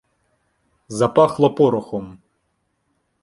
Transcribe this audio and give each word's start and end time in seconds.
Запахло 0.97 1.49
порохом. 1.55 2.07